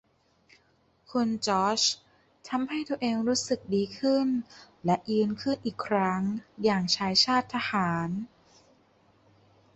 [1.11, 1.81] คุณจอร์จ
[2.49, 4.27] ทำให้ตัวเองรู้สึกดีขึ้น
[4.85, 6.21] และยืนขึิ้นอีกครั้ง
[6.63, 8.09] อย่างชายชาติทหาร